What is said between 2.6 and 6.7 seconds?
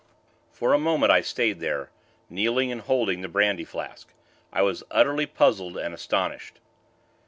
and holding the brandy flask. I was utterly puzzled and astonished.